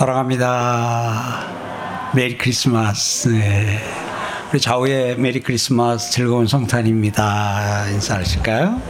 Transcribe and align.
사랑합니다. 0.00 1.44
메리 2.14 2.38
크리스마스. 2.38 3.28
네. 3.28 3.78
우리 4.50 4.58
좌우의 4.58 5.18
메리 5.18 5.40
크리스마스 5.40 6.10
즐거운 6.10 6.46
성탄입니다. 6.46 7.90
인사하실까요? 7.90 8.80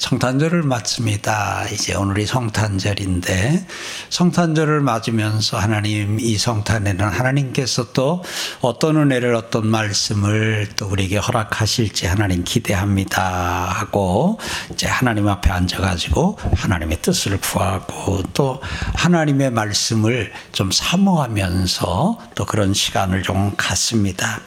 성탄절을 0.00 0.62
맞습니다. 0.62 1.66
이제 1.70 1.94
오늘이 1.94 2.24
성탄절인데 2.24 3.66
성탄절을 4.08 4.80
맞으면서 4.80 5.58
하나님 5.58 6.18
이 6.18 6.38
성탄에는 6.38 7.04
하나님께서 7.06 7.92
또 7.92 8.24
어떤 8.62 8.96
은혜를 8.96 9.34
어떤 9.34 9.66
말씀을 9.66 10.70
또 10.76 10.86
우리에게 10.86 11.18
허락하실지 11.18 12.06
하나님 12.06 12.44
기대합니다 12.44 13.22
하고 13.22 14.40
이제 14.72 14.88
하나님 14.88 15.28
앞에 15.28 15.50
앉아가지고 15.50 16.38
하나님의 16.54 17.02
뜻을 17.02 17.38
구하고 17.38 18.22
또 18.32 18.62
하나님의 18.94 19.50
말씀을 19.50 20.32
좀 20.52 20.70
사모하면서 20.72 22.18
또 22.34 22.44
그런 22.46 22.72
시간을 22.72 23.22
좀 23.22 23.52
갖습니다. 23.54 24.40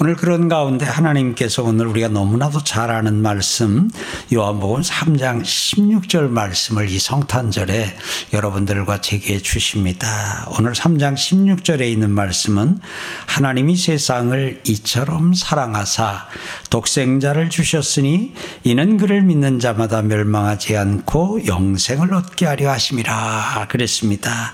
오늘 0.00 0.14
그런 0.14 0.48
가운데 0.48 0.86
하나님께서 0.86 1.64
오늘 1.64 1.88
우리가 1.88 2.06
너무나도 2.06 2.62
잘 2.62 2.92
아는 2.92 3.20
말씀 3.20 3.90
요한복음 4.32 4.83
3장 4.84 5.42
16절 5.42 6.28
말씀을 6.28 6.88
이 6.88 6.98
성탄절에 6.98 7.96
여러분들과 8.32 9.00
제게 9.00 9.40
주십니다. 9.40 10.46
오늘 10.56 10.72
3장 10.72 11.14
16절에 11.14 11.90
있는 11.90 12.10
말씀은 12.10 12.78
하나님이 13.26 13.76
세상을 13.76 14.60
이처럼 14.64 15.34
사랑하사 15.34 16.28
독생자를 16.70 17.50
주셨으니 17.50 18.34
이는 18.62 18.96
그를 18.98 19.22
믿는 19.22 19.58
자마다 19.58 20.02
멸망하지 20.02 20.76
않고 20.76 21.46
영생을 21.46 22.14
얻게 22.14 22.46
하려 22.46 22.70
하심이라 22.70 23.66
그랬습니다. 23.70 24.52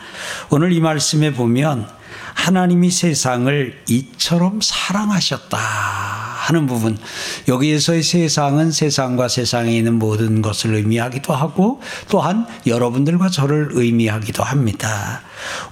오늘 0.50 0.72
이 0.72 0.80
말씀에 0.80 1.32
보면 1.32 1.88
하나님이 2.34 2.90
세상을 2.90 3.82
이처럼 3.88 4.60
사랑하셨다 4.62 6.29
하는 6.50 6.66
부분. 6.66 6.98
여기에서의 7.46 8.02
세상은 8.02 8.72
세상과 8.72 9.28
세상에 9.28 9.76
있는 9.76 10.00
모든 10.00 10.42
것을 10.42 10.74
의미하기도 10.74 11.32
하고 11.32 11.80
또한 12.08 12.44
여러분들과 12.66 13.28
저를 13.28 13.68
의미하기도 13.70 14.42
합니다. 14.42 15.22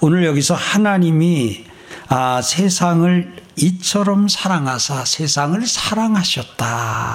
오늘 0.01 0.25
여기서 0.25 0.55
하나님이 0.55 1.65
아, 2.07 2.41
세상을 2.41 3.38
이처럼 3.61 4.29
사랑하사 4.29 5.05
세상을 5.05 5.67
사랑하셨다 5.67 6.67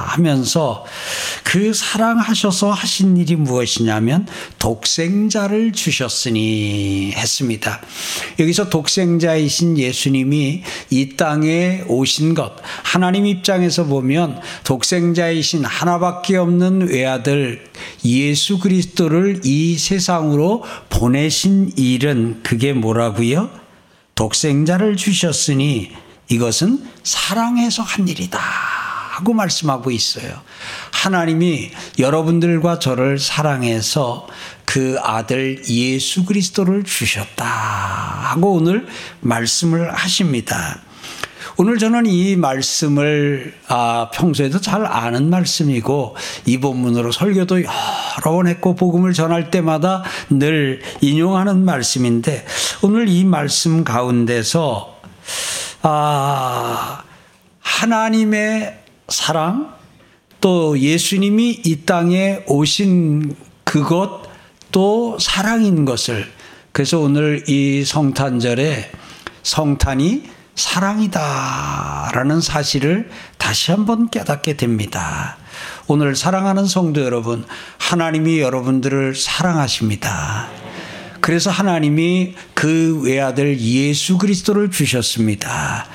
하면서 0.07 0.85
그 1.43 1.73
사랑하셔서 1.73 2.71
하신 2.71 3.17
일이 3.17 3.35
무엇이냐면 3.35 4.27
독생자를 4.59 5.71
주셨으니 5.71 7.13
했습니다. 7.15 7.81
여기서 8.39 8.69
독생자이신 8.69 9.77
예수님이 9.77 10.63
이 10.89 11.09
땅에 11.17 11.83
오신 11.87 12.33
것, 12.33 12.53
하나님 12.83 13.25
입장에서 13.25 13.85
보면 13.85 14.41
독생자이신 14.63 15.65
하나밖에 15.65 16.37
없는 16.37 16.89
외아들 16.89 17.63
예수 18.05 18.59
그리스도를 18.59 19.41
이 19.43 19.77
세상으로 19.77 20.63
보내신 20.89 21.73
일은 21.77 22.41
그게 22.43 22.73
뭐라고요? 22.73 23.49
독생자를 24.15 24.95
주셨으니 24.95 25.91
이것은 26.29 26.83
사랑해서 27.03 27.83
한 27.83 28.07
일이다. 28.07 28.39
하고 28.39 29.33
말씀하고 29.33 29.91
있어요. 29.91 30.41
하나님이 30.91 31.71
여러분들과 31.99 32.79
저를 32.79 33.19
사랑해서 33.19 34.27
그 34.65 34.97
아들 35.03 35.61
예수 35.69 36.25
그리스도를 36.25 36.83
주셨다. 36.83 37.45
하고 37.45 38.53
오늘 38.53 38.87
말씀을 39.21 39.93
하십니다. 39.93 40.79
오늘 41.57 41.77
저는 41.77 42.07
이 42.07 42.35
말씀을 42.35 43.53
아, 43.67 44.09
평소에도 44.11 44.59
잘 44.59 44.87
아는 44.87 45.29
말씀이고 45.29 46.15
이 46.45 46.59
본문으로 46.59 47.11
설교도 47.11 47.61
여러 47.63 48.31
번 48.31 48.47
했고 48.47 48.75
복음을 48.75 49.13
전할 49.13 49.51
때마다 49.51 50.03
늘 50.31 50.81
인용하는 51.01 51.63
말씀인데 51.63 52.45
오늘 52.81 53.07
이 53.07 53.23
말씀 53.23 53.83
가운데서 53.83 54.99
아, 55.83 57.03
하나님의 57.59 58.79
사랑 59.09 59.75
또 60.39 60.79
예수님이 60.79 61.61
이 61.65 61.85
땅에 61.85 62.43
오신 62.47 63.35
그것 63.65 64.23
또 64.71 65.17
사랑인 65.19 65.83
것을 65.83 66.25
그래서 66.71 66.99
오늘 66.99 67.43
이 67.49 67.83
성탄절에 67.83 68.91
성탄이 69.43 70.23
사랑이다라는 70.55 72.39
사실을 72.39 73.09
다시 73.37 73.71
한번 73.71 74.09
깨닫게 74.09 74.55
됩니다. 74.55 75.37
오늘 75.87 76.15
사랑하는 76.15 76.65
성도 76.65 77.01
여러분, 77.01 77.45
하나님이 77.77 78.39
여러분들을 78.39 79.15
사랑하십니다. 79.15 80.62
그래서 81.23 81.49
하나님이 81.49 82.33
그 82.53 82.99
외아들 83.01 83.57
예수 83.61 84.17
그리스도를 84.17 84.69
주셨습니다. 84.69 85.85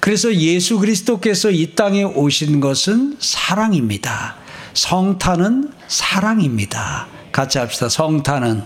그래서 0.00 0.34
예수 0.34 0.80
그리스도께서 0.80 1.52
이 1.52 1.76
땅에 1.76 2.02
오신 2.02 2.58
것은 2.58 3.14
사랑입니다. 3.20 4.34
성탄은 4.74 5.72
사랑입니다. 5.86 7.06
같이 7.30 7.58
합시다. 7.58 7.88
성탄은 7.88 8.64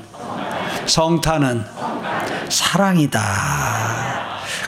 성탄은 0.86 1.64
사랑이다. 2.48 3.20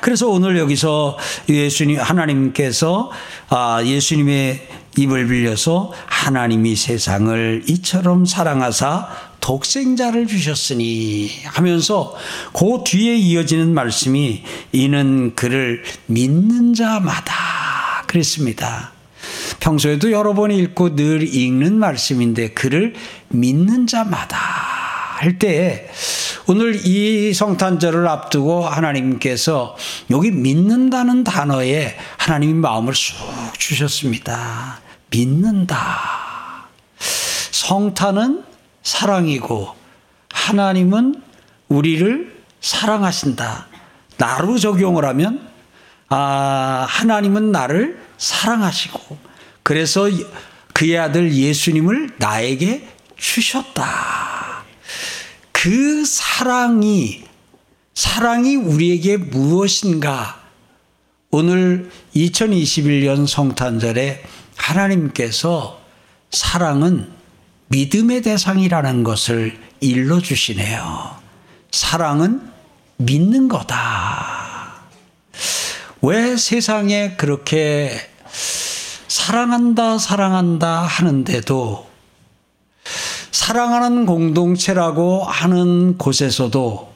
그래서 0.03 0.29
오늘 0.29 0.59
여기서 0.59 1.17
예수님 1.49 1.99
하나님께서 1.99 3.11
아 3.49 3.83
예수님의 3.83 4.69
입을 4.99 5.29
빌려서 5.29 5.95
하나님이 6.05 6.77
세상을 6.77 7.63
이처럼 7.69 8.27
사랑하사 8.27 9.28
독생자를 9.49 10.27
주셨으니 10.27 11.31
하면서 11.47 12.15
그 12.53 12.85
뒤에 12.85 13.17
이어지는 13.17 13.73
말씀이 13.73 14.43
이는 14.73 15.35
그를 15.35 15.83
믿는 16.05 16.75
자마다 16.75 18.05
그랬습니다. 18.07 18.93
평소에도 19.59 20.13
여러 20.13 20.35
번 20.35 20.51
읽고 20.51 20.97
늘 20.97 21.35
읽는 21.35 21.79
말씀인데 21.79 22.51
그를 22.51 22.93
믿는 23.29 23.87
자마다 23.87 24.37
할 25.17 25.39
때 25.39 25.89
오늘 26.47 26.87
이 26.87 27.33
성탄절을 27.33 28.07
앞두고 28.07 28.67
하나님께서 28.67 29.77
여기 30.11 30.31
믿는다는 30.31 31.25
단어에 31.25 31.97
하나님이 32.19 32.53
마음을 32.53 32.95
쑥 32.95 33.15
주셨습니다. 33.59 34.81
믿는다. 35.11 36.67
성탄은 37.51 38.48
사랑이고 38.89 39.77
하나님은 40.33 41.23
우리를 41.69 42.43
사랑하신다. 42.63 43.67
나로 44.17 44.59
적용을 44.59 45.05
하면 45.05 45.47
아, 46.09 46.87
하나님은 46.89 47.53
나를 47.53 48.03
사랑하시고 48.17 49.19
그래서 49.63 50.09
그의 50.73 50.99
아들 50.99 51.35
예수님을 51.35 52.15
나에게 52.19 52.89
주셨다. 53.19 54.65
그 55.53 56.07
사랑이 56.07 57.25
사랑이 57.93 58.57
우리에게 58.57 59.19
무엇인가? 59.19 60.41
오늘 61.31 61.91
2021년 62.17 63.27
성탄절에 63.27 64.25
하나님께서 64.57 65.79
사랑은 66.31 67.18
믿음의 67.69 68.23
대상이라는 68.23 69.05
것을 69.05 69.59
일러주시네요. 69.81 71.17
사랑은 71.71 72.43
믿는 72.97 73.49
거다. 73.49 74.75
왜 76.03 76.37
세상에 76.37 77.17
그렇게 77.17 77.91
사랑한다, 79.09 79.99
사랑한다 79.99 80.83
하는데도 80.83 81.89
사랑하는 83.31 84.07
공동체라고 84.07 85.25
하는 85.25 85.99
곳에서도 85.99 86.93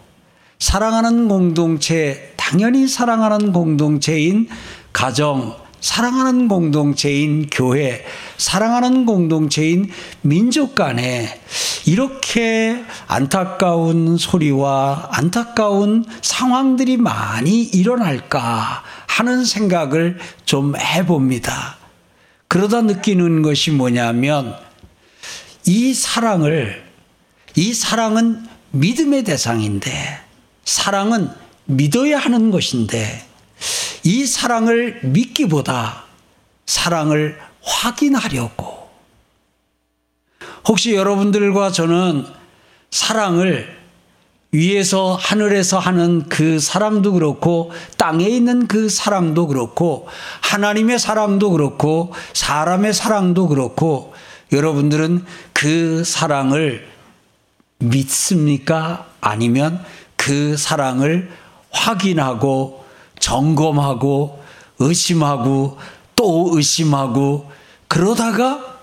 사랑하는 0.59 1.29
공동체, 1.29 2.33
당연히 2.37 2.87
사랑하는 2.87 3.53
공동체인 3.53 4.49
가정, 4.93 5.57
사랑하는 5.83 6.47
공동체인 6.47 7.49
교회, 7.51 8.05
사랑하는 8.39 9.05
공동체인 9.05 9.91
민족 10.23 10.77
간에 10.77 11.41
이렇게 11.85 12.85
안타까운 13.09 14.17
소리와 14.17 15.09
안타까운 15.11 16.05
상황들이 16.23 16.99
많이 16.99 17.63
일어날까 17.63 18.85
하는 19.09 19.45
생각을 19.45 20.19
좀 20.45 20.77
해봅니다. 20.77 21.77
그러다 22.47 22.83
느끼는 22.83 23.43
것이 23.43 23.73
뭐냐면 23.73 24.55
이 25.67 25.93
사랑을, 25.95 26.85
이 27.57 27.75
사랑은 27.75 28.47
믿음의 28.71 29.25
대상인데 29.25 29.91
사랑은 30.65 31.29
믿어야 31.65 32.19
하는 32.19 32.53
것인데 32.53 33.33
이 34.05 34.27
사랑을 34.27 35.01
믿기보다 35.03 36.05
사랑을 36.67 37.39
확인하려고 37.63 38.89
혹시 40.67 40.95
여러분들과 40.95 41.71
저는 41.71 42.27
사랑을 42.91 43.83
위에서 44.53 45.15
하늘에서 45.15 45.79
하는 45.79 46.29
그 46.29 46.61
사랑도 46.61 47.15
그렇고 47.15 47.73
땅에 47.97 48.27
있는 48.27 48.69
그 48.69 48.91
사랑도 48.91 49.47
그렇고 49.47 50.09
하나님의 50.43 50.99
사랑도 50.99 51.51
그렇고 51.53 52.13
사람의 52.35 52.93
사랑도 52.93 53.49
그렇고 53.49 54.13
여러분들은 54.53 55.25
그 55.55 56.05
사랑을 56.05 56.87
믿습니까? 57.79 59.07
아니면 59.23 59.83
그 60.17 60.57
사랑을 60.59 61.31
확인하고 61.71 62.82
점검하고 63.23 64.43
의심하고 64.81 65.79
또 66.17 66.51
의심하고 66.53 67.51
그러다가 67.89 68.81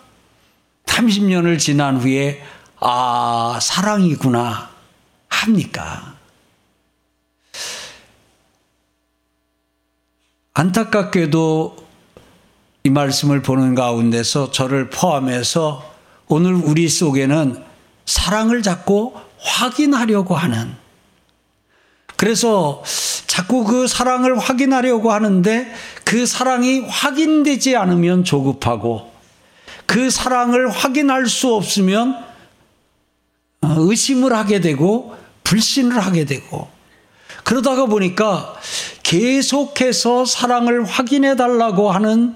30년을 0.86 1.60
지난 1.60 1.98
후에 1.98 2.42
아, 2.80 3.60
사랑이구나 3.62 4.70
합니까? 5.28 6.16
안타깝게도 10.54 11.90
이 12.86 12.90
말씀을 12.90 13.42
보는 13.42 13.76
가운데서 13.76 14.52
저를 14.52 14.90
포함해서 14.90 15.94
오늘 16.28 16.54
우리 16.54 16.88
속에는 16.88 17.64
사랑을 18.06 18.62
자꾸 18.64 19.14
확인하려고 19.40 20.36
하는 20.36 20.76
그래서 22.20 22.84
자꾸 23.28 23.64
그 23.64 23.88
사랑을 23.88 24.38
확인하려고 24.38 25.14
하는데 25.14 25.74
그 26.04 26.26
사랑이 26.26 26.82
확인되지 26.82 27.78
않으면 27.78 28.26
조급하고 28.26 29.10
그 29.86 30.10
사랑을 30.10 30.70
확인할 30.70 31.28
수 31.28 31.56
없으면 31.56 32.18
어, 33.62 33.76
의심을 33.78 34.34
하게 34.34 34.60
되고 34.60 35.16
불신을 35.46 35.98
하게 35.98 36.26
되고 36.26 36.68
그러다가 37.46 37.86
보니까 37.86 38.54
계속해서 39.04 40.26
사랑을 40.26 40.84
확인해 40.84 41.38
달라고 41.38 41.90
하는 41.90 42.36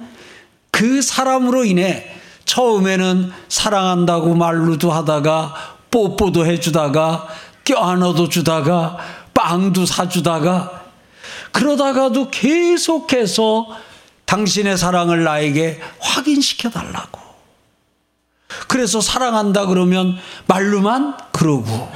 그 0.72 1.02
사람으로 1.02 1.66
인해 1.66 2.10
처음에는 2.46 3.34
사랑한다고 3.50 4.34
말로도 4.34 4.94
하다가 4.94 5.78
뽀뽀도 5.92 6.46
해주다가 6.46 7.28
껴안아도 7.66 8.30
주다가 8.30 9.23
빵도 9.34 9.86
사주다가 9.86 10.84
그러다가도 11.52 12.32
계속해서 12.32 13.78
당신의 14.26 14.78
사랑을 14.78 15.24
나에게 15.24 15.80
확인시켜 16.00 16.70
달라고. 16.70 17.22
그래서 18.68 19.02
사랑한다 19.02 19.68
그러면 19.68 20.18
말로만 20.48 21.18
그러고. 21.32 21.92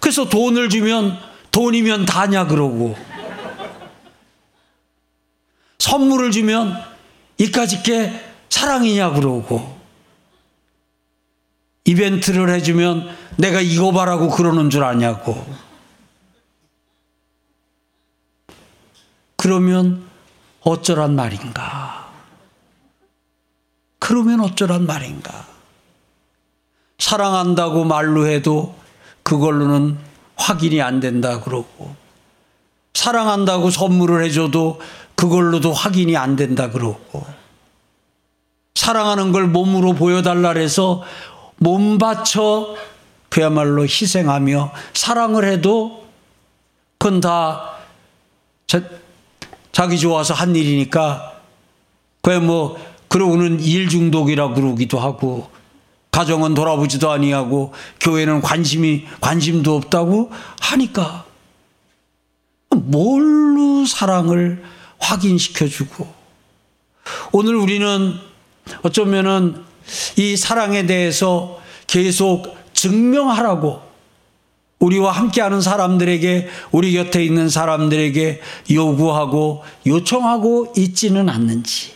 그래서 0.00 0.28
돈을 0.28 0.68
주면 0.68 1.18
돈이면 1.50 2.06
다냐 2.06 2.46
그러고. 2.46 2.96
선물을 5.78 6.30
주면 6.30 6.76
이까짓 7.38 7.82
게 7.82 8.20
사랑이냐 8.48 9.10
그러고. 9.10 9.76
이벤트를 11.84 12.50
해주면 12.50 13.16
내가 13.36 13.60
이거 13.60 13.92
바라고 13.92 14.30
그러는 14.30 14.70
줄 14.70 14.84
아냐고. 14.84 15.46
그러면 19.36 20.04
어쩌란 20.62 21.14
말인가? 21.14 22.10
그러면 23.98 24.40
어쩌란 24.40 24.86
말인가? 24.86 25.46
사랑한다고 26.98 27.84
말로 27.84 28.26
해도 28.26 28.74
그걸로는 29.22 29.98
확인이 30.36 30.80
안 30.80 31.00
된다 31.00 31.40
그러고 31.40 31.94
사랑한다고 32.94 33.70
선물을 33.70 34.24
해줘도 34.24 34.80
그걸로도 35.14 35.72
확인이 35.72 36.16
안 36.16 36.36
된다 36.36 36.70
그러고 36.70 37.24
사랑하는 38.74 39.32
걸 39.32 39.46
몸으로 39.46 39.94
보여달라 39.94 40.50
해서 40.52 41.02
몸 41.56 41.98
바쳐 41.98 42.76
그야말로 43.36 43.82
희생하며 43.82 44.72
사랑을 44.94 45.44
해도 45.44 46.06
그건 46.96 47.20
다 47.20 47.74
자, 48.66 48.82
자기 49.72 49.98
좋아서 49.98 50.32
한 50.32 50.56
일이니까 50.56 51.42
그야 52.22 52.40
뭐 52.40 52.78
그러고는 53.08 53.60
일 53.60 53.90
중독이라 53.90 54.54
그러기도 54.54 54.98
하고 54.98 55.50
가정은 56.12 56.54
돌아보지도 56.54 57.10
아니하고 57.10 57.74
교회는 58.00 58.40
관심이 58.40 59.04
관심도 59.20 59.76
없다고 59.76 60.30
하니까 60.58 61.26
뭘로 62.70 63.84
사랑을 63.84 64.64
확인시켜 64.98 65.68
주고 65.68 66.08
오늘 67.32 67.54
우리는 67.56 68.14
어쩌면은 68.80 69.62
이 70.16 70.38
사랑에 70.38 70.86
대해서 70.86 71.60
계속 71.86 72.56
증명하라고 72.88 73.82
우리와 74.78 75.12
함께하는 75.12 75.60
사람들에게 75.60 76.48
우리 76.70 76.92
곁에 76.92 77.24
있는 77.24 77.48
사람들에게 77.48 78.40
요구하고 78.70 79.64
요청하고 79.86 80.74
있지는 80.76 81.28
않는지 81.28 81.94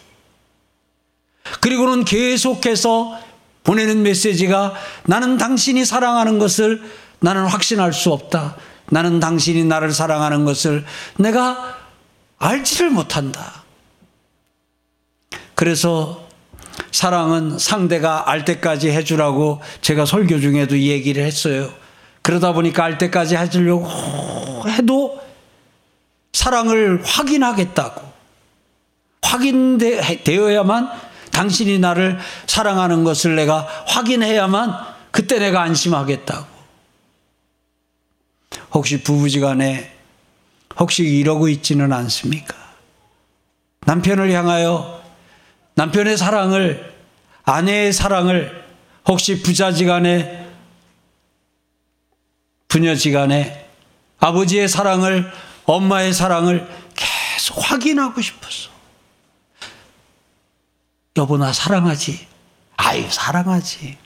그리고는 1.61 2.05
계속해서 2.05 3.19
보내는 3.65 4.03
메시지가 4.03 4.75
나는 5.05 5.37
당신이 5.37 5.85
사랑하는 5.85 6.39
것을 6.39 6.83
나는 7.21 7.47
확신할 7.47 7.93
수 7.93 8.13
없다. 8.13 8.57
나는 8.91 9.21
당신이 9.21 9.65
나를 9.65 9.93
사랑하는 9.93 10.45
것을 10.45 10.85
내가 11.19 11.77
알지를 12.39 12.91
못한다. 12.91 13.65
그래서 15.55 16.30
사랑은 16.93 17.59
상대가 17.59 18.31
알 18.31 18.45
때까지 18.45 18.91
해주라고 18.91 19.61
제가 19.81 20.05
설교 20.07 20.41
중에도 20.41 20.79
얘기를 20.79 21.25
했어요. 21.25 21.73
그러다 22.23 22.53
보니까 22.53 22.85
알 22.85 22.99
때까지 22.99 23.37
해주려고 23.37 23.89
해도 24.69 25.21
사랑을 26.33 27.03
확인하겠다고. 27.05 28.11
확인되어야만 29.23 30.91
당신이 31.31 31.79
나를 31.79 32.19
사랑하는 32.47 33.05
것을 33.05 33.37
내가 33.37 33.67
확인해야만 33.87 34.75
그때 35.11 35.39
내가 35.39 35.63
안심하겠다고. 35.63 36.47
혹시 38.73 39.03
부부지간에 39.03 39.93
혹시 40.79 41.05
이러고 41.05 41.49
있지는 41.49 41.93
않습니까? 41.93 42.57
남편을 43.87 44.31
향하여 44.33 45.00
남편의 45.75 46.17
사랑을, 46.17 46.95
아내의 47.45 47.93
사랑을 47.93 48.65
혹시 49.07 49.43
부자지간에, 49.43 50.49
부녀지간에 52.69 53.69
아버지의 54.19 54.69
사랑을, 54.69 55.31
엄마의 55.65 56.13
사랑을 56.13 56.69
계속 56.95 57.59
확인하고 57.59 58.21
싶었어. 58.21 58.71
여보, 61.17 61.39
나 61.39 61.53
사랑하지? 61.53 62.27
아유, 62.77 63.07
사랑하지. 63.11 63.99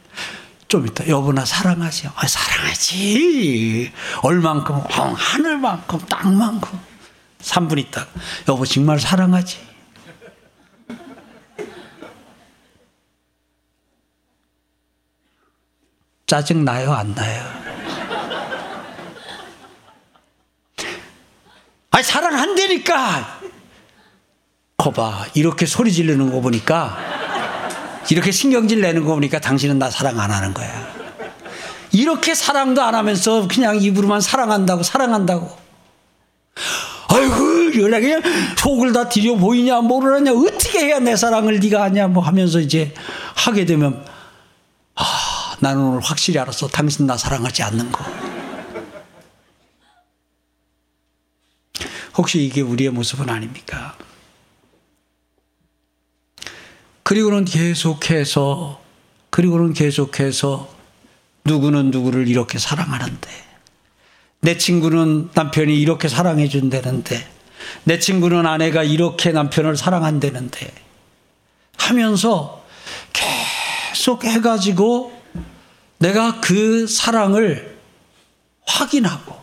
좀 0.68 0.86
이따, 0.86 1.06
여보, 1.08 1.32
나 1.32 1.44
사랑하지? 1.44 2.08
아, 2.14 2.26
사랑하지. 2.26 3.92
얼만큼, 4.22 4.82
하늘만큼, 5.16 5.98
땅만큼. 6.08 6.80
3분 7.40 7.78
있다. 7.78 8.06
여보, 8.48 8.64
정말 8.64 8.98
사랑하지? 8.98 9.73
짜증 16.26 16.64
나요, 16.64 16.92
안 16.92 17.14
나요? 17.14 17.42
아니, 21.90 22.02
사랑한다니까! 22.02 23.40
거봐, 24.78 25.26
이렇게 25.34 25.66
소리 25.66 25.92
지르는 25.92 26.32
거 26.32 26.40
보니까, 26.40 26.98
이렇게 28.10 28.30
신경질 28.30 28.80
내는 28.80 29.04
거 29.04 29.14
보니까 29.14 29.38
당신은 29.38 29.78
나 29.78 29.90
사랑 29.90 30.18
안 30.18 30.30
하는 30.30 30.54
거야. 30.54 30.94
이렇게 31.92 32.34
사랑도 32.34 32.82
안 32.82 32.94
하면서 32.94 33.46
그냥 33.46 33.80
입으로만 33.80 34.20
사랑한다고, 34.20 34.82
사랑한다고. 34.82 35.56
아이고, 37.08 37.80
연락에 37.80 38.20
속을 38.56 38.92
다 38.92 39.08
들여 39.08 39.36
보이냐, 39.36 39.80
모르느냐, 39.82 40.32
어떻게 40.32 40.86
해야 40.86 40.98
내 40.98 41.16
사랑을 41.16 41.60
네가 41.60 41.82
하냐, 41.82 42.08
뭐 42.08 42.24
하면서 42.24 42.58
이제 42.58 42.92
하게 43.36 43.66
되면, 43.66 44.04
아, 44.06 44.13
나는 45.64 45.80
오늘 45.80 46.00
확실히 46.02 46.38
알았어. 46.38 46.68
당신 46.68 47.06
나 47.06 47.16
사랑하지 47.16 47.62
않는 47.62 47.90
거. 47.90 48.04
혹시 52.18 52.44
이게 52.44 52.60
우리의 52.60 52.90
모습은 52.90 53.30
아닙니까? 53.30 53.96
그리고는 57.02 57.46
계속해서, 57.46 58.78
그리고는 59.30 59.72
계속해서 59.72 60.68
누구는 61.46 61.90
누구를 61.90 62.28
이렇게 62.28 62.58
사랑하는데, 62.58 63.30
내 64.40 64.58
친구는 64.58 65.30
남편이 65.32 65.80
이렇게 65.80 66.08
사랑해준다는데, 66.08 67.26
내 67.84 67.98
친구는 67.98 68.44
아내가 68.44 68.82
이렇게 68.82 69.32
남편을 69.32 69.78
사랑한다는데, 69.78 70.74
하면서 71.78 72.62
계속 73.14 74.24
해가지고 74.24 75.13
내가 75.98 76.40
그 76.40 76.86
사랑을 76.86 77.78
확인하고, 78.66 79.42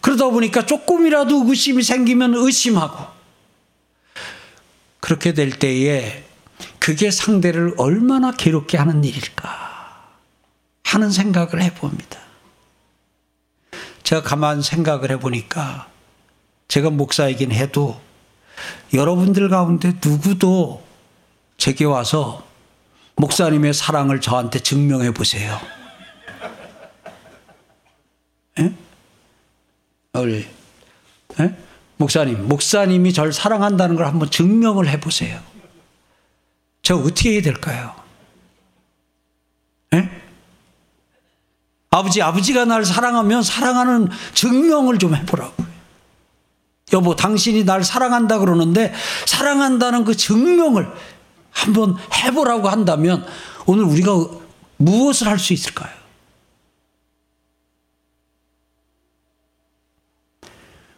그러다 0.00 0.26
보니까 0.30 0.66
조금이라도 0.66 1.44
의심이 1.48 1.82
생기면 1.82 2.34
의심하고, 2.34 3.06
그렇게 5.00 5.34
될 5.34 5.50
때에 5.50 6.24
그게 6.78 7.10
상대를 7.10 7.74
얼마나 7.76 8.32
괴롭게 8.32 8.78
하는 8.78 9.04
일일까 9.04 10.16
하는 10.84 11.10
생각을 11.10 11.62
해봅니다. 11.62 12.18
제가 14.02 14.22
가만 14.22 14.62
생각을 14.62 15.10
해보니까 15.10 15.86
제가 16.68 16.88
목사이긴 16.88 17.52
해도 17.52 18.00
여러분들 18.94 19.50
가운데 19.50 19.92
누구도 20.02 20.82
제게 21.58 21.84
와서 21.84 22.47
목사님의 23.18 23.74
사랑을 23.74 24.20
저한테 24.20 24.60
증명해 24.60 25.12
보세요. 25.12 25.60
예? 28.60 28.72
우리, 30.14 30.48
예? 31.40 31.56
목사님, 31.96 32.48
목사님이 32.48 33.12
절 33.12 33.32
사랑한다는 33.32 33.96
걸 33.96 34.06
한번 34.06 34.30
증명을 34.30 34.88
해 34.88 35.00
보세요. 35.00 35.40
제가 36.82 37.00
어떻게 37.00 37.32
해야 37.32 37.42
될까요? 37.42 37.94
예? 39.94 40.08
아버지, 41.90 42.22
아버지가 42.22 42.66
날 42.66 42.84
사랑하면 42.84 43.42
사랑하는 43.42 44.08
증명을 44.34 44.98
좀 44.98 45.16
해보라고요. 45.16 45.66
여보, 46.92 47.16
당신이 47.16 47.64
날 47.64 47.82
사랑한다 47.82 48.38
그러는데 48.38 48.94
사랑한다는 49.26 50.04
그 50.04 50.16
증명을 50.16 50.88
한번 51.58 51.96
해보라고 52.14 52.68
한다면 52.68 53.26
오늘 53.66 53.84
우리가 53.84 54.12
무엇을 54.76 55.26
할 55.26 55.38
수 55.38 55.52
있을까요? 55.52 55.90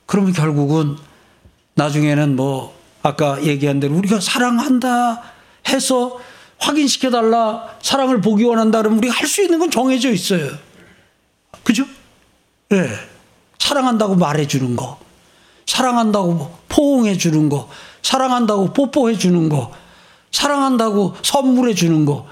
그러면 0.06 0.32
결국은 0.32 0.96
나중에는 1.74 2.36
뭐 2.36 2.76
아까 3.02 3.42
얘기한 3.44 3.80
대로 3.80 3.94
우리가 3.96 4.20
사랑한다 4.20 5.22
해서 5.68 6.20
확인시켜달라 6.58 7.78
사랑을 7.80 8.20
보기 8.20 8.44
원한다 8.44 8.78
그러면 8.78 8.98
우리가 8.98 9.14
할 9.14 9.26
수 9.26 9.42
있는 9.42 9.58
건 9.58 9.70
정해져 9.70 10.10
있어요. 10.10 10.50
그죠? 11.62 11.84
예. 12.72 12.82
네. 12.82 12.88
사랑한다고 13.58 14.16
말해주는 14.16 14.74
거, 14.74 14.98
사랑한다고 15.66 16.58
포옹해주는 16.68 17.48
거, 17.48 17.68
사랑한다고 18.02 18.72
뽀뽀해주는 18.72 19.48
거, 19.48 19.72
사랑한다고 20.30 21.16
선물해 21.22 21.74
주는 21.74 22.04
거, 22.04 22.26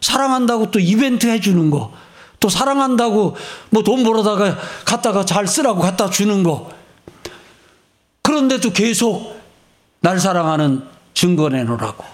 사랑한다고 0.00 0.70
또 0.70 0.80
이벤트 0.80 1.26
해 1.26 1.40
주는 1.40 1.70
거, 1.70 1.92
또 2.40 2.48
사랑한다고 2.48 3.36
뭐 3.70 3.82
돈 3.82 4.04
벌어다가 4.04 4.58
갖다가 4.84 5.24
잘 5.24 5.46
쓰라고 5.46 5.80
갖다 5.80 6.10
주는 6.10 6.42
거, 6.42 6.70
그런데도 8.22 8.72
계속 8.72 9.40
날 10.00 10.18
사랑하는 10.18 10.86
증거 11.14 11.48
내놓으라고. 11.48 12.04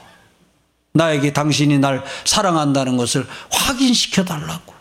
나에게 0.92 1.32
당신이 1.32 1.78
날 1.78 2.04
사랑한다는 2.24 2.96
것을 2.96 3.26
확인시켜 3.50 4.24
달라고. 4.24 4.74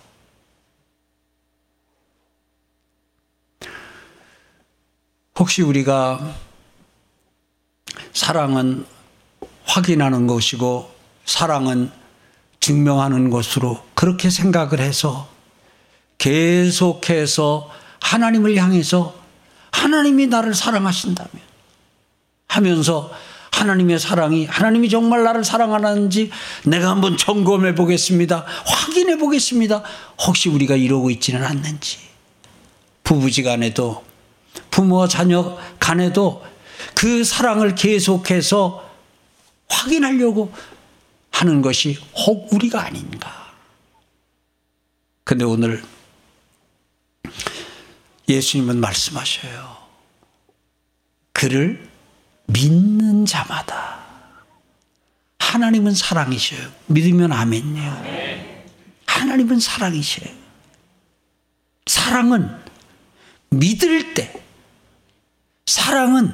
혹시 5.37 5.61
우리가 5.61 6.19
사랑은 8.11 8.85
확인하는 9.69 10.25
것이고 10.25 10.91
사랑은 11.25 11.91
증명하는 12.59 13.29
것으로 13.29 13.79
그렇게 13.93 14.29
생각을 14.29 14.79
해서 14.79 15.29
계속해서 16.17 17.69
하나님을 18.01 18.57
향해서 18.57 19.15
하나님이 19.71 20.27
나를 20.27 20.55
사랑하신다면 20.55 21.29
하면서 22.47 23.11
하나님의 23.51 23.99
사랑이 23.99 24.45
하나님이 24.45 24.89
정말 24.89 25.23
나를 25.23 25.43
사랑하는지 25.43 26.31
내가 26.65 26.89
한번 26.89 27.17
점검해 27.17 27.75
보겠습니다. 27.75 28.45
확인해 28.65 29.17
보겠습니다. 29.17 29.83
혹시 30.25 30.49
우리가 30.49 30.75
이러고 30.75 31.09
있지는 31.11 31.43
않는지. 31.43 31.99
부부지간에도 33.03 34.03
부모와 34.71 35.07
자녀 35.07 35.57
간에도 35.79 36.43
그 36.95 37.23
사랑을 37.23 37.75
계속해서 37.75 38.88
확인하려고 39.69 40.53
하는 41.31 41.61
것이 41.61 41.97
혹 42.15 42.51
우리가 42.53 42.83
아닌가. 42.83 43.53
근데 45.23 45.45
오늘 45.45 45.83
예수님은 48.27 48.79
말씀하셔요. 48.79 49.77
그를 51.33 51.89
믿는 52.47 53.25
자마다 53.25 53.99
하나님은 55.39 55.95
사랑이셔요. 55.95 56.71
믿으면 56.87 57.31
아멘요. 57.31 58.03
하나님은 59.05 59.59
사랑이셔요. 59.59 60.29
사랑은 61.85 62.49
믿을 63.49 64.13
때, 64.13 64.43
사랑은 65.65 66.33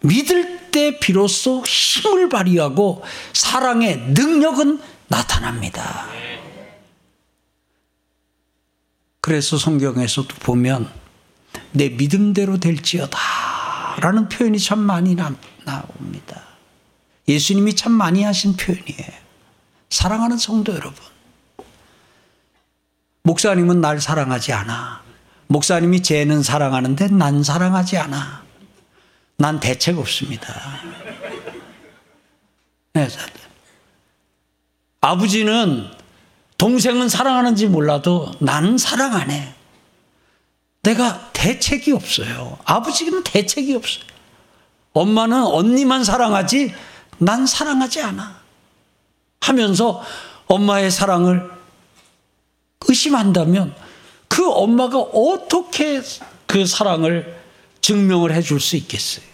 믿을 0.00 0.63
때 0.74 0.98
비로소 0.98 1.62
힘을 1.64 2.28
발휘하고 2.28 3.04
사랑의 3.32 3.96
능력은 4.08 4.80
나타납니다. 5.06 6.08
그래서 9.20 9.56
성경에서도 9.56 10.34
보면 10.40 10.90
내 11.70 11.90
믿음대로 11.90 12.58
될지어다. 12.58 13.18
라는 14.00 14.28
표현이 14.28 14.58
참 14.58 14.80
많이 14.80 15.14
나, 15.14 15.32
나옵니다. 15.64 16.42
예수님이 17.28 17.76
참 17.76 17.92
많이 17.92 18.24
하신 18.24 18.56
표현이에요. 18.56 19.12
사랑하는 19.90 20.36
성도 20.38 20.74
여러분. 20.74 20.96
목사님은 23.22 23.80
날 23.80 24.00
사랑하지 24.00 24.52
않아. 24.52 25.02
목사님이 25.46 26.02
쟤는 26.02 26.42
사랑하는데 26.42 27.08
난 27.08 27.44
사랑하지 27.44 27.96
않아. 27.98 28.42
난 29.36 29.60
대책 29.60 29.98
없습니다. 29.98 30.80
네. 32.92 33.08
아버지는 35.00 35.90
동생은 36.56 37.08
사랑하는지 37.08 37.66
몰라도 37.66 38.30
나는 38.38 38.78
사랑 38.78 39.14
안 39.14 39.30
해. 39.30 39.54
내가 40.82 41.30
대책이 41.32 41.92
없어요. 41.92 42.58
아버지는 42.64 43.24
대책이 43.24 43.74
없어요. 43.74 44.04
엄마는 44.92 45.42
언니만 45.42 46.04
사랑하지 46.04 46.74
난 47.18 47.46
사랑하지 47.46 48.02
않아. 48.02 48.40
하면서 49.40 50.02
엄마의 50.46 50.90
사랑을 50.90 51.50
의심한다면 52.86 53.74
그 54.28 54.50
엄마가 54.50 54.98
어떻게 54.98 56.02
그 56.46 56.66
사랑을 56.66 57.43
증명을 57.84 58.32
해줄 58.32 58.60
수 58.60 58.76
있겠어요? 58.76 59.26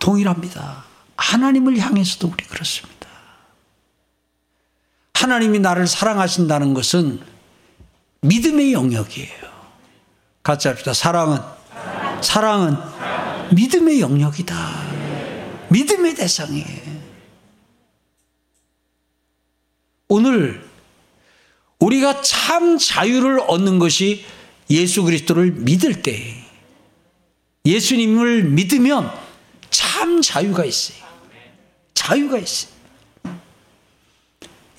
동일합니다. 0.00 0.84
하나님을 1.16 1.78
향해서도 1.78 2.32
우리 2.32 2.44
그렇습니다. 2.46 3.08
하나님이 5.14 5.60
나를 5.60 5.86
사랑하신다는 5.86 6.74
것은 6.74 7.20
믿음의 8.22 8.72
영역이에요. 8.72 9.52
같이 10.42 10.66
합시다. 10.66 10.92
사랑은, 10.92 11.38
사랑은 12.20 12.76
믿음의 13.54 14.00
영역이다. 14.00 14.82
믿음의 15.68 16.16
대상이에요. 16.16 17.02
오늘 20.08 20.68
우리가 21.78 22.20
참 22.22 22.78
자유를 22.78 23.44
얻는 23.46 23.78
것이 23.78 24.26
예수 24.72 25.02
그리스도를 25.02 25.52
믿을 25.52 26.02
때 26.02 26.34
예수님을 27.64 28.44
믿으면 28.44 29.12
참 29.70 30.20
자유가 30.22 30.64
있어요. 30.64 31.02
자유가 31.94 32.38
있어요. 32.38 32.72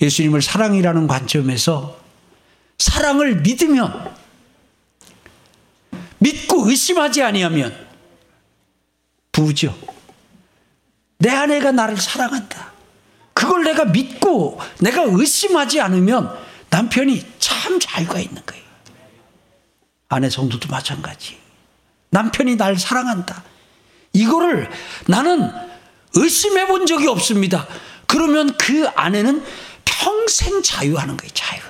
예수님을 0.00 0.42
사랑이라는 0.42 1.06
관점에서 1.06 1.98
사랑을 2.78 3.40
믿으면 3.40 4.14
믿고 6.18 6.68
의심하지 6.68 7.22
아니하면 7.22 7.74
부죠. 9.30 9.76
내 11.18 11.30
아내가 11.30 11.70
나를 11.72 11.96
사랑한다. 11.96 12.72
그걸 13.32 13.64
내가 13.64 13.84
믿고 13.84 14.60
내가 14.80 15.02
의심하지 15.02 15.80
않으면 15.80 16.36
남편이 16.70 17.24
참 17.38 17.78
자유가 17.80 18.18
있는 18.18 18.42
거예요. 18.44 18.63
아내 20.08 20.30
성도도 20.30 20.68
마찬가지. 20.68 21.38
남편이 22.10 22.56
날 22.56 22.78
사랑한다. 22.78 23.42
이거를 24.12 24.70
나는 25.08 25.50
의심해 26.14 26.66
본 26.66 26.86
적이 26.86 27.08
없습니다. 27.08 27.66
그러면 28.06 28.56
그 28.56 28.86
아내는 28.94 29.44
평생 29.84 30.62
자유하는 30.62 31.16
거예요, 31.16 31.30
자유. 31.34 31.60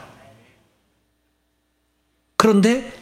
그런데 2.36 2.92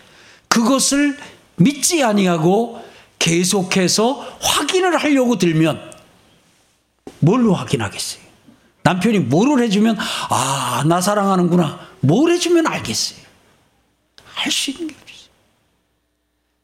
그것을 0.49 1.19
믿지 1.57 2.05
아니하고 2.05 2.85
계속해서 3.19 4.39
확인을 4.41 4.97
하려고 4.99 5.39
들면 5.39 5.93
뭘로 7.19 7.55
확인하겠어요? 7.55 8.23
남편이 8.85 9.21
뭐를 9.21 9.65
해주면 9.65 9.97
아, 10.29 10.85
나 10.87 11.01
사랑하는구나. 11.01 11.89
뭘 12.01 12.33
해주면 12.33 12.67
알겠어요. 12.67 13.21
할수 14.25 14.71
있는 14.71 14.89
게. 14.89 14.95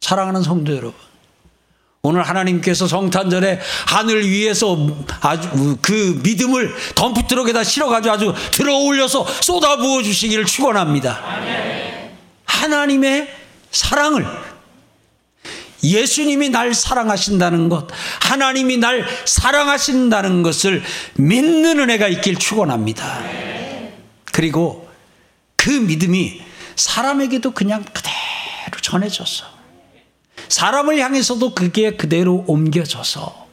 사랑하는 0.08 0.42
성도 0.42 0.72
여러분. 0.72 0.94
오늘 2.00 2.22
하나님께서 2.22 2.88
성탄절에 2.88 3.60
하늘 3.86 4.26
위에서 4.26 4.78
아주 5.20 5.76
그 5.82 6.18
믿음을 6.22 6.74
덤프트럭에다 6.94 7.62
실어가지고 7.62 8.14
아주 8.14 8.34
들어 8.52 8.74
올려서 8.78 9.26
쏟아 9.42 9.76
부어 9.76 10.02
주시기를 10.02 10.46
축원합니다. 10.46 11.20
하나님의 12.46 13.28
사랑을 13.70 14.26
예수님이 15.82 16.48
날 16.48 16.72
사랑하신다는 16.72 17.68
것, 17.68 17.88
하나님이 18.22 18.78
날 18.78 19.06
사랑하신다는 19.26 20.42
것을 20.42 20.82
믿는 21.16 21.80
은혜가 21.80 22.08
있길 22.08 22.36
축원합니다. 22.36 23.22
그리고 24.32 24.88
그 25.56 25.68
믿음이 25.68 26.40
사람에게도 26.76 27.50
그냥 27.50 27.84
그대로 27.84 28.80
전해져서 28.80 29.57
사람을 30.48 30.98
향해서도 30.98 31.54
그게 31.54 31.96
그대로 31.96 32.44
옮겨져서 32.46 33.46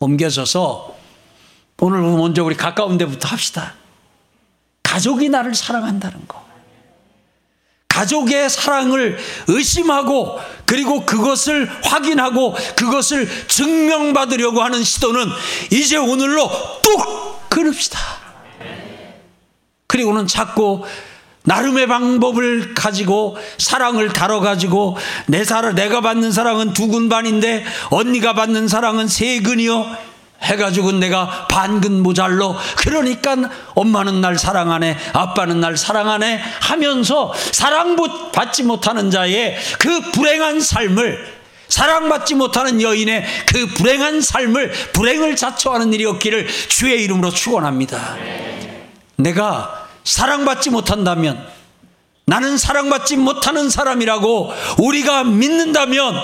옮겨져서 0.00 0.96
오늘 1.80 2.00
먼저 2.00 2.42
우리 2.42 2.56
가까운 2.56 2.98
데부터 2.98 3.28
합시다. 3.28 3.74
가족이 4.82 5.28
나를 5.28 5.54
사랑한다는 5.54 6.26
거. 6.26 6.48
가족의 7.88 8.48
사랑을 8.48 9.18
의심하고 9.48 10.38
그리고 10.66 11.04
그것을 11.04 11.68
확인하고 11.84 12.54
그것을 12.76 13.28
증명받으려고 13.48 14.62
하는 14.62 14.84
시도는 14.84 15.26
이제 15.72 15.96
오늘로 15.96 16.48
뚝 16.82 17.48
끊읍시다. 17.48 17.98
그리고는 19.88 20.26
자꾸 20.26 20.84
나름의 21.44 21.86
방법을 21.86 22.74
가지고 22.74 23.36
사랑을 23.58 24.12
다뤄 24.12 24.40
가지고 24.40 24.96
내 25.26 25.44
사랑, 25.44 25.74
내가 25.74 26.00
받는 26.00 26.32
사랑은 26.32 26.72
두 26.74 26.88
근 26.88 27.08
반인데 27.08 27.64
언니가 27.90 28.32
받는 28.34 28.68
사랑은 28.68 29.08
세 29.08 29.40
근이요. 29.40 30.08
해가지고 30.40 30.92
내가 30.92 31.48
반근 31.48 32.00
모자로 32.02 32.56
그러니까 32.76 33.36
엄마는 33.74 34.20
날 34.20 34.38
사랑하네 34.38 34.96
아빠는 35.12 35.60
날 35.60 35.76
사랑하네 35.76 36.40
하면서 36.60 37.34
사랑받지 37.34 38.62
못하는 38.62 39.10
자의 39.10 39.56
그 39.80 40.00
불행한 40.12 40.60
삶을 40.60 41.38
사랑받지 41.66 42.36
못하는 42.36 42.80
여인의 42.80 43.24
그 43.46 43.66
불행한 43.66 44.20
삶을 44.20 44.70
불행을 44.92 45.34
자초하는 45.34 45.92
일이 45.92 46.06
없기를 46.06 46.46
주의 46.68 47.02
이름으로 47.02 47.30
축원합니다. 47.30 48.16
내가 49.16 49.87
사랑받지 50.08 50.70
못한다면 50.70 51.46
나는 52.24 52.56
사랑받지 52.56 53.16
못하는 53.16 53.68
사람이라고 53.68 54.52
우리가 54.78 55.24
믿는다면 55.24 56.14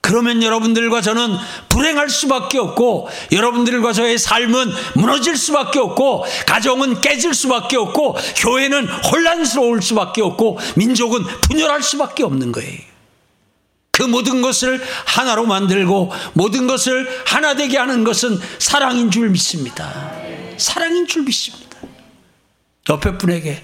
그러면 0.00 0.42
여러분들과 0.42 1.00
저는 1.00 1.36
불행할 1.68 2.08
수밖에 2.10 2.58
없고 2.58 3.08
여러분들과 3.30 3.92
저의 3.92 4.18
삶은 4.18 4.72
무너질 4.94 5.36
수밖에 5.36 5.78
없고 5.78 6.24
가정은 6.46 7.00
깨질 7.00 7.34
수밖에 7.34 7.76
없고 7.76 8.16
교회는 8.36 8.88
혼란스러울 8.88 9.82
수밖에 9.82 10.22
없고 10.22 10.58
민족은 10.76 11.24
분열할 11.42 11.82
수밖에 11.82 12.24
없는 12.24 12.52
거예요. 12.52 12.78
그 13.92 14.02
모든 14.02 14.42
것을 14.42 14.82
하나로 15.06 15.46
만들고 15.46 16.12
모든 16.34 16.66
것을 16.66 17.08
하나 17.26 17.54
되게 17.54 17.78
하는 17.78 18.04
것은 18.04 18.40
사랑인 18.58 19.10
줄 19.10 19.28
믿습니다. 19.30 20.12
사랑인 20.56 21.06
줄 21.06 21.22
믿습니다. 21.22 21.71
옆에 22.88 23.16
분에게 23.18 23.62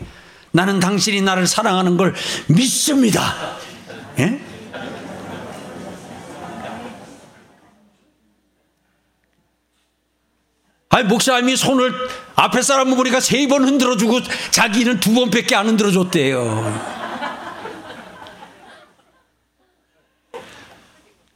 나는 0.52 0.80
당신이 0.80 1.20
나를 1.22 1.46
사랑하는 1.46 1.96
걸 1.96 2.14
믿습니다. 2.48 3.56
예? 4.18 4.40
아니 10.90 11.06
목사님이 11.06 11.56
손을 11.56 11.92
앞에 12.34 12.62
사람 12.62 12.94
보니까 12.94 13.20
세 13.20 13.46
번 13.46 13.64
흔들어 13.64 13.96
주고 13.96 14.20
자기는 14.50 15.00
두 15.00 15.14
번밖에 15.14 15.54
안 15.54 15.66
흔들어 15.68 15.90
줬대요. 15.90 16.98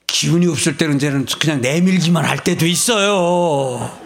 기운이 0.06 0.46
없을 0.46 0.76
때는 0.76 0.98
저는 0.98 1.26
그냥 1.38 1.60
내밀기만 1.60 2.24
할 2.24 2.38
때도 2.38 2.66
있어요. 2.66 4.01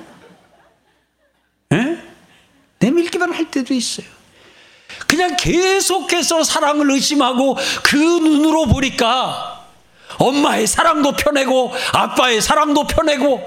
에? 2.87 2.91
내밀기만 2.91 3.33
할 3.33 3.51
때도 3.51 3.75
있어요. 3.75 4.07
그냥 5.07 5.37
계속해서 5.37 6.45
사랑을 6.45 6.91
의심하고 6.91 7.57
그 7.83 7.97
눈으로 7.97 8.67
보니까 8.67 9.69
엄마의 10.19 10.67
사랑도 10.67 11.13
펴내고 11.13 11.73
아빠의 11.93 12.41
사랑도 12.41 12.87
펴내고 12.87 13.43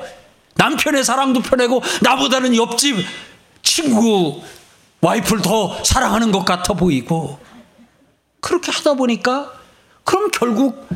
남편의 0.55 1.03
사랑도 1.03 1.41
펴내고 1.41 1.81
나보다는 2.01 2.55
옆집 2.55 2.97
친구 3.63 4.43
와이프를 5.01 5.41
더 5.41 5.83
사랑하는 5.83 6.31
것 6.31 6.43
같아 6.43 6.73
보이고 6.73 7.39
그렇게 8.41 8.71
하다 8.71 8.95
보니까 8.95 9.53
그럼 10.03 10.29
결국 10.31 10.87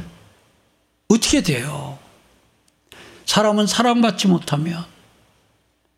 어떻게 1.07 1.41
돼요? 1.41 1.97
사람은 3.25 3.67
사랑받지 3.67 4.27
못하면 4.27 4.85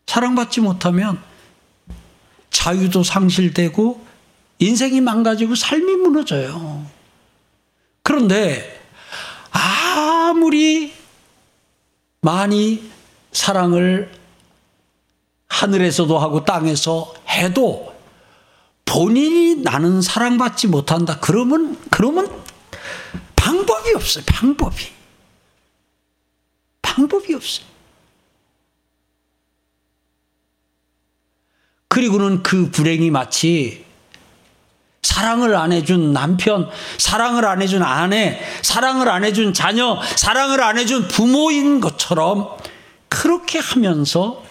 사랑받지 0.06 0.62
못하면 0.62 1.22
자유도 2.50 3.04
상실되고 3.04 4.06
인생이 4.60 5.02
망가지고 5.02 5.56
삶이 5.56 5.96
무너져요. 5.98 6.86
그런데 8.04 8.82
아무리 9.52 10.94
많이 12.22 12.90
사랑을 13.32 14.12
하늘에서도 15.48 16.18
하고 16.18 16.44
땅에서 16.44 17.14
해도 17.30 17.94
본인이 18.86 19.56
나는 19.56 20.02
사랑받지 20.02 20.68
못한다. 20.68 21.20
그러면, 21.20 21.78
그러면 21.90 22.30
방법이 23.36 23.94
없어요. 23.96 24.24
방법이. 24.28 24.86
방법이 26.82 27.34
없어요. 27.34 27.75
그리고는 31.96 32.44
그 32.44 32.70
불행이 32.72 33.10
마치 33.10 33.86
사랑을 35.02 35.56
안 35.56 35.72
해준 35.72 36.12
남편, 36.12 36.70
사랑을 36.98 37.46
안 37.46 37.62
해준 37.62 37.84
아내, 37.84 38.38
사랑을 38.64 39.08
안 39.08 39.24
해준 39.24 39.54
자녀, 39.54 39.98
사랑을 40.18 40.62
안 40.62 40.78
해준 40.78 41.08
부모인 41.08 41.80
것처럼 41.80 42.50
그렇게 43.08 43.60
하면서 43.60 44.44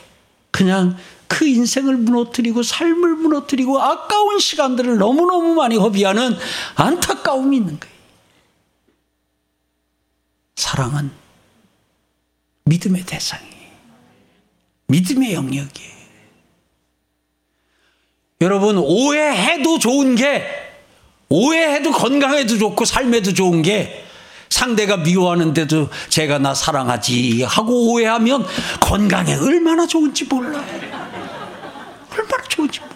그냥 0.51 0.97
그 1.29 1.47
인생을 1.47 1.99
무너뜨리고 1.99 2.63
삶을 2.63 3.17
무너뜨리고 3.17 3.79
아까운 3.79 4.39
시간들을 4.39 4.97
너무너무 4.97 5.53
많이 5.53 5.77
허비하는 5.77 6.39
안타까움이 6.77 7.59
있는 7.59 7.79
거예요. 7.79 7.95
사랑은 10.57 11.11
믿음의 12.65 13.05
대상이 13.05 13.51
믿음의 14.87 15.35
영역이에요. 15.35 15.94
여러분, 18.45 18.77
오해해도 18.77 19.79
좋은 19.79 20.15
게, 20.15 20.45
오해해도 21.31 21.93
건강에도 21.93 22.59
좋고 22.59 22.85
삶에도 22.85 23.33
좋은 23.33 23.63
게 23.63 24.05
상대가 24.51 24.99
미워하는데도 24.99 25.89
제가 26.11 26.39
나 26.39 26.55
사랑하지 26.55 27.43
하고 27.45 27.93
오해하면 27.93 28.47
건강에 28.81 29.35
얼마나 29.35 29.87
좋은지 29.87 30.27
몰라. 30.27 30.63
얼마나 32.13 32.45
좋은지 32.49 32.81
몰라. 32.81 32.95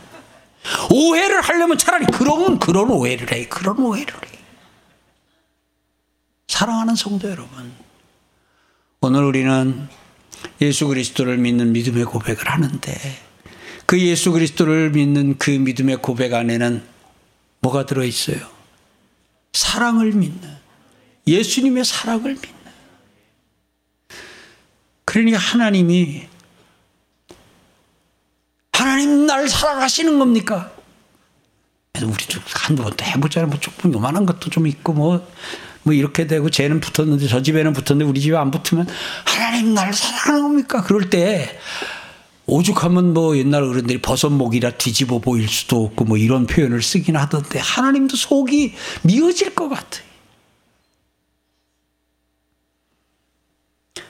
오해를 0.90 1.40
하려면 1.40 1.78
차라리 1.78 2.04
그러면 2.12 2.58
그런 2.58 2.90
오해를 2.90 3.32
해. 3.32 3.48
그런 3.48 3.78
오해를 3.78 4.14
해. 4.14 4.38
사랑하는 6.46 6.94
성도 6.94 7.30
여러분, 7.30 7.72
오늘 9.00 9.24
우리는 9.24 9.88
예수 10.60 10.86
그리스도를 10.88 11.38
믿는 11.38 11.72
믿음의 11.72 12.04
고백을 12.04 12.50
하는데 12.50 13.27
그 13.88 13.98
예수 13.98 14.32
그리스도를 14.32 14.90
믿는 14.90 15.38
그 15.38 15.48
믿음의 15.48 16.02
고백 16.02 16.34
안에는 16.34 16.82
뭐가 17.60 17.86
들어 17.86 18.04
있어요? 18.04 18.36
사랑을 19.54 20.12
믿는 20.12 20.56
예수님의 21.26 21.86
사랑을 21.86 22.34
믿는 22.34 22.72
그러니 25.06 25.32
하나님이 25.32 26.26
하나님 28.74 29.24
날 29.24 29.48
사랑하시는 29.48 30.18
겁니까? 30.18 30.70
우리도 31.96 32.42
한두 32.44 32.82
번도 32.82 33.02
해보잖아요. 33.06 33.48
뭐 33.48 33.58
조금 33.58 33.94
요만한 33.94 34.26
것도 34.26 34.50
좀 34.50 34.66
있고 34.66 34.92
뭐, 34.92 35.26
뭐 35.82 35.94
이렇게 35.94 36.26
되고 36.26 36.50
쟤는 36.50 36.80
붙었는데 36.80 37.26
저 37.26 37.40
집에는 37.40 37.72
붙었는데 37.72 38.04
우리 38.04 38.20
집에 38.20 38.36
안 38.36 38.50
붙으면 38.50 38.86
하나님 39.24 39.72
날 39.72 39.94
사랑하는 39.94 40.42
겁니까? 40.42 40.82
그럴 40.82 41.08
때 41.08 41.58
오죽하면 42.48 43.12
뭐 43.12 43.36
옛날 43.36 43.62
어른들이 43.62 44.00
버섯목이라 44.00 44.70
뒤집어 44.72 45.18
보일 45.18 45.48
수도 45.48 45.84
없고 45.84 46.04
뭐 46.06 46.16
이런 46.16 46.46
표현을 46.46 46.82
쓰긴 46.82 47.16
하던데 47.16 47.58
하나님도 47.58 48.16
속이 48.16 48.74
미어질 49.02 49.54
것 49.54 49.68
같아요. 49.68 50.08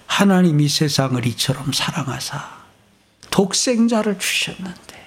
하나님이 0.06 0.68
세상을 0.68 1.24
이처럼 1.26 1.72
사랑하사 1.72 2.58
독생자를 3.30 4.18
주셨는데 4.18 4.98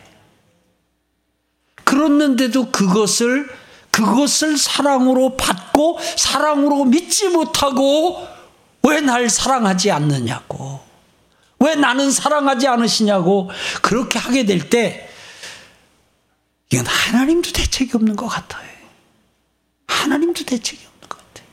그렇는데도 1.83 2.71
그것을 2.71 3.49
그것을 3.91 4.57
사랑으로 4.57 5.35
받고 5.35 5.99
사랑으로 6.17 6.85
믿지 6.85 7.27
못하고 7.29 8.27
왜 8.83 8.99
날 9.01 9.29
사랑하지 9.29 9.91
않느냐고 9.91 10.90
왜 11.61 11.75
나는 11.75 12.11
사랑하지 12.11 12.67
않으시냐고 12.67 13.49
그렇게 13.81 14.19
하게 14.19 14.45
될 14.45 14.69
때 14.69 15.07
이건 16.71 16.85
하나님도 16.85 17.51
대책이 17.51 17.91
없는 17.95 18.15
것 18.15 18.27
같아요. 18.27 18.69
하나님도 19.87 20.45
대책이 20.45 20.85
없는 20.85 21.09
것 21.09 21.19
같아요. 21.19 21.47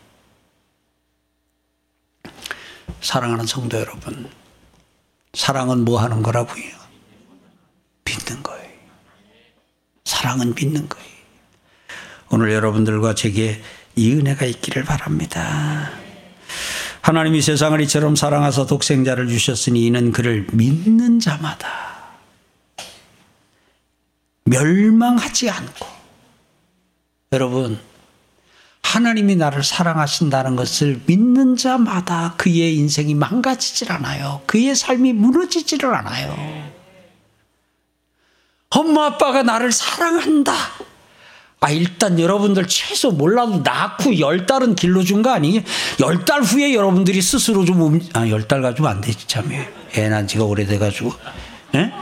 사랑하는 3.01 3.47
성도 3.47 3.79
여러분, 3.79 4.31
사랑은 5.35 5.85
뭐 5.85 6.01
하는 6.01 6.23
거라고요? 6.23 6.65
믿는 8.05 8.43
거예요. 8.45 8.69
사랑은 10.05 10.55
믿는 10.55 10.89
거예요. 10.89 11.09
오늘 12.31 12.53
여러분들과 12.53 13.15
제게 13.17 13.61
이 13.97 14.13
은혜가 14.13 14.45
있기를 14.47 14.85
바랍니다. 14.85 15.91
하나님이 17.09 17.41
세상을 17.41 17.81
이처럼 17.81 18.17
사랑하사 18.17 18.67
독생자를 18.67 19.29
주셨으니 19.29 19.87
이는 19.87 20.13
그를 20.13 20.47
믿는 20.53 21.21
자마다 21.21 21.67
멸망하지 24.45 25.49
않고 25.49 25.87
여러분 27.33 27.81
하나님이 28.83 29.37
나를 29.37 29.65
사랑하신다는 29.65 30.55
것을 30.55 31.01
믿는 31.07 31.57
자마다 31.57 32.35
그의 32.37 32.77
인생이 32.77 33.15
망가지질 33.15 33.91
않아요. 33.91 34.43
그의 34.45 34.75
삶이 34.75 35.15
무너지지를 35.15 35.95
않아요. 35.95 36.37
엄마 38.69 39.07
아빠가 39.07 39.43
나를 39.43 39.73
사랑한다. 39.73 40.53
아, 41.61 41.71
일단 41.71 42.21
여러분들 42.21 42.67
최소 42.69 43.11
몰라도 43.11 43.59
낳고 43.65 44.19
열 44.21 44.47
달은 44.47 44.77
길러준 44.77 45.23
거 45.23 45.31
아니에요? 45.31 45.61
열 46.01 46.25
달 46.25 46.41
후에 46.43 46.73
여러분들이 46.73 47.21
스스로 47.21 47.65
좀, 47.65 47.83
음, 47.95 48.01
아, 48.13 48.29
열 48.29 48.47
달 48.47 48.63
가지고 48.63 48.87
안 48.89 49.01
되지, 49.01 49.27
참. 49.27 49.51
애 49.97 50.09
난 50.09 50.27
지가 50.29 50.45
오래돼가지고. 50.45 51.13
예? 51.75 51.93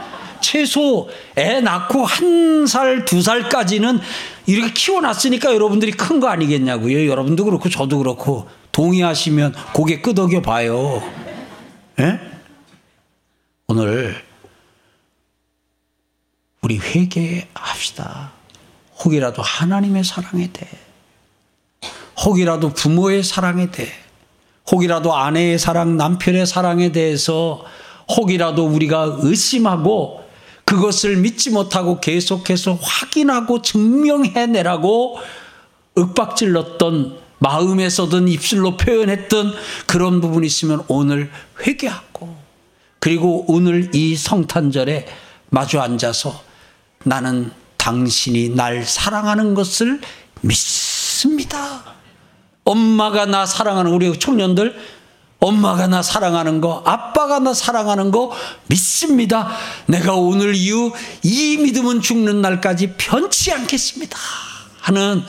최소 0.41 1.09
애 1.37 1.59
낳고 1.61 2.05
한 2.05 2.67
살, 2.67 3.03
두 3.05 3.21
살까지는 3.23 3.99
이렇게 4.45 4.71
키워놨으니까 4.73 5.53
여러분들이 5.53 5.91
큰 5.91 6.19
거 6.19 6.27
아니겠냐고요. 6.29 7.07
여러분도 7.09 7.43
그렇고 7.45 7.67
저도 7.69 7.97
그렇고 7.97 8.47
동의하시면 8.71 9.55
고개 9.73 10.01
끄덕여 10.01 10.43
봐요. 10.43 11.01
예? 11.99 12.19
오늘 13.67 14.15
우리 16.61 16.77
회개합시다. 16.77 18.31
혹이라도 19.03 19.41
하나님의 19.41 20.03
사랑에 20.03 20.51
대해, 20.51 20.71
혹이라도 22.25 22.73
부모의 22.73 23.23
사랑에 23.23 23.71
대해, 23.71 23.89
혹이라도 24.71 25.15
아내의 25.15 25.59
사랑, 25.59 25.97
남편의 25.97 26.45
사랑에 26.45 26.91
대해서 26.91 27.63
혹이라도 28.09 28.65
우리가 28.65 29.17
의심하고 29.19 30.25
그것을 30.65 31.17
믿지 31.17 31.49
못하고 31.49 32.01
계속해서 32.01 32.77
확인하고 32.81 33.61
증명해내라고 33.61 35.17
윽박질렀던 35.97 37.17
마음에서든 37.39 38.27
입술로 38.27 38.77
표현했던 38.77 39.53
그런 39.85 40.19
부분이 40.19 40.45
있으면 40.47 40.83
오늘 40.87 41.31
회개하고 41.65 42.35
그리고 42.99 43.45
오늘 43.47 43.95
이 43.95 44.15
성탄절에 44.15 45.07
마주 45.49 45.79
앉아서 45.79 46.41
나는 47.03 47.51
당신이 47.87 48.49
날 48.49 48.83
사랑하는 48.85 49.53
것을 49.53 50.01
믿습니다. 50.41 51.85
엄마가 52.65 53.25
나 53.25 53.45
사랑하는 53.45 53.93
우리 53.93 54.19
청년들 54.19 54.77
엄마가 55.39 55.87
나 55.87 56.01
사랑하는 56.01 56.59
거, 56.59 56.83
아빠가 56.85 57.39
나 57.39 57.53
사랑하는 57.53 58.11
거 58.11 58.33
믿습니다. 58.67 59.55
내가 59.85 60.15
오늘 60.15 60.53
이후 60.53 60.91
이 61.23 61.57
믿음은 61.57 62.01
죽는 62.01 62.41
날까지 62.41 62.95
변치 62.97 63.53
않겠습니다. 63.53 64.17
하는 64.81 65.23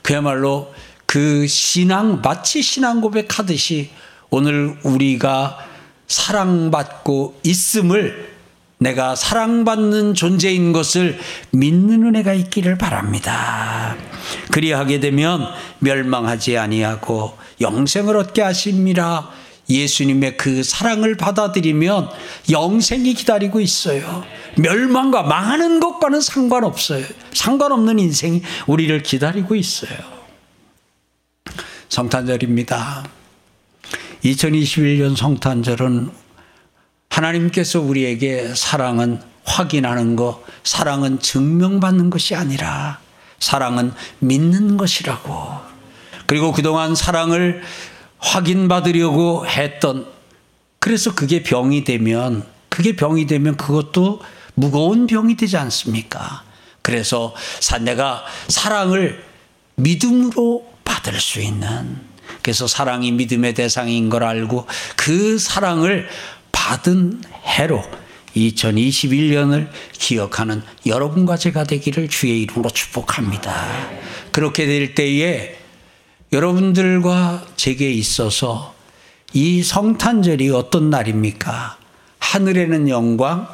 그야말로 0.00 0.72
그 1.04 1.46
신앙, 1.48 2.22
마치 2.22 2.62
신앙 2.62 3.02
고백하듯이 3.02 3.90
오늘 4.30 4.78
우리가 4.84 5.58
사랑받고 6.06 7.40
있음을 7.42 8.39
내가 8.80 9.14
사랑받는 9.14 10.14
존재인 10.14 10.72
것을 10.72 11.18
믿는 11.50 12.02
은혜가 12.06 12.32
있기를 12.32 12.78
바랍니다. 12.78 13.94
그리하게 14.50 15.00
되면 15.00 15.46
멸망하지 15.80 16.56
아니하고 16.56 17.36
영생을 17.60 18.16
얻게 18.16 18.40
하십니다. 18.40 19.28
예수님의 19.68 20.38
그 20.38 20.62
사랑을 20.62 21.16
받아들이면 21.16 22.08
영생이 22.50 23.12
기다리고 23.12 23.60
있어요. 23.60 24.24
멸망과 24.56 25.24
망하는 25.24 25.78
것과는 25.78 26.22
상관없어요. 26.22 27.04
상관없는 27.34 27.98
인생이 27.98 28.42
우리를 28.66 29.02
기다리고 29.02 29.54
있어요. 29.54 29.98
성탄절입니다. 31.90 33.04
2021년 34.24 35.16
성탄절은 35.16 36.19
하나님께서 37.10 37.80
우리에게 37.80 38.54
사랑은 38.54 39.20
확인하는 39.44 40.16
것, 40.16 40.42
사랑은 40.64 41.20
증명받는 41.20 42.08
것이 42.08 42.34
아니라 42.34 42.98
사랑은 43.38 43.92
믿는 44.20 44.76
것이라고. 44.76 45.70
그리고 46.26 46.52
그동안 46.52 46.94
사랑을 46.94 47.62
확인받으려고 48.18 49.46
했던 49.46 50.06
그래서 50.78 51.14
그게 51.14 51.42
병이 51.42 51.84
되면 51.84 52.46
그게 52.68 52.94
병이 52.94 53.26
되면 53.26 53.56
그것도 53.56 54.22
무거운 54.54 55.06
병이 55.06 55.36
되지 55.36 55.56
않습니까? 55.56 56.44
그래서 56.82 57.34
내가 57.82 58.24
사랑을 58.48 59.24
믿음으로 59.76 60.70
받을 60.84 61.18
수 61.20 61.40
있는 61.40 61.98
그래서 62.42 62.66
사랑이 62.66 63.12
믿음의 63.12 63.54
대상인 63.54 64.08
걸 64.08 64.22
알고 64.22 64.66
그 64.96 65.38
사랑을 65.38 66.08
받은 66.52 67.22
해로 67.44 67.82
2021년을 68.36 69.68
기억하는 69.92 70.62
여러분과 70.86 71.36
제가 71.36 71.64
되기를 71.64 72.08
주의 72.08 72.42
이름으로 72.42 72.70
축복합니다. 72.70 73.54
그렇게 74.32 74.66
될 74.66 74.94
때에 74.94 75.58
여러분들과 76.32 77.44
제게 77.56 77.90
있어서 77.90 78.74
이 79.32 79.62
성탄절이 79.62 80.50
어떤 80.50 80.90
날입니까? 80.90 81.76
하늘에는 82.18 82.88
영광, 82.88 83.48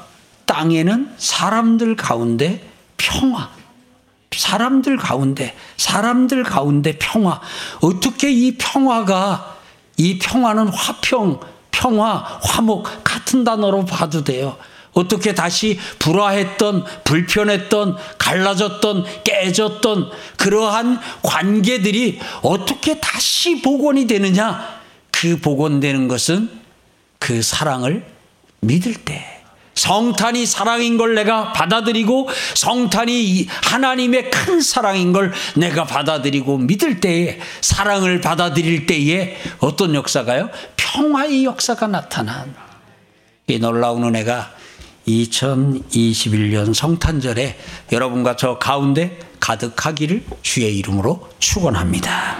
땅에는 0.44 1.14
사람들 1.16 1.96
가운데 1.96 2.62
평화. 2.96 3.50
사람들 4.30 4.98
가운데, 4.98 5.56
사람들 5.78 6.42
가운데 6.42 6.98
평화. 6.98 7.40
어떻게 7.80 8.30
이 8.30 8.56
평화가, 8.58 9.56
이 9.96 10.18
평화는 10.18 10.68
화평, 10.68 11.40
평화, 11.76 12.24
화목 12.42 13.04
같은 13.04 13.44
단어로 13.44 13.84
봐도 13.84 14.24
돼요. 14.24 14.56
어떻게 14.94 15.34
다시 15.34 15.78
불화했던, 15.98 16.84
불편했던, 17.04 17.96
갈라졌던, 18.16 19.04
깨졌던 19.24 20.10
그러한 20.38 20.98
관계들이 21.22 22.18
어떻게 22.40 22.98
다시 22.98 23.60
복원이 23.60 24.06
되느냐? 24.06 24.80
그 25.10 25.38
복원되는 25.38 26.08
것은 26.08 26.48
그 27.18 27.42
사랑을 27.42 28.06
믿을 28.60 28.94
때. 28.94 29.35
성탄이 29.76 30.46
사랑인 30.46 30.96
걸 30.96 31.14
내가 31.14 31.52
받아들이고 31.52 32.28
성탄이 32.54 33.46
하나님의 33.62 34.30
큰 34.30 34.60
사랑인 34.60 35.12
걸 35.12 35.32
내가 35.54 35.84
받아들이고 35.84 36.58
믿을 36.58 37.00
때에 37.00 37.38
사랑을 37.60 38.20
받아들일 38.20 38.86
때에 38.86 39.36
어떤 39.58 39.94
역사가요? 39.94 40.50
평화의 40.76 41.44
역사가 41.44 41.86
나타난 41.86 42.54
이 43.46 43.58
놀라운 43.58 44.02
은혜가 44.02 44.50
2021년 45.06 46.74
성탄절에 46.74 47.56
여러분과 47.92 48.36
저 48.36 48.58
가운데 48.58 49.18
가득하기를 49.38 50.24
주의 50.42 50.76
이름으로 50.78 51.28
축원합니다. 51.38 52.38